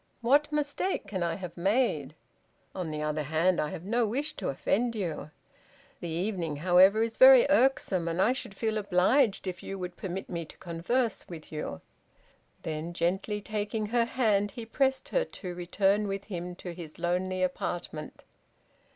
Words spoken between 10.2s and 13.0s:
me to converse with you." Then